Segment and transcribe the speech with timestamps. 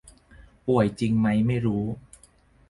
[0.67, 1.83] ป่วยจริงไหมไม่รู้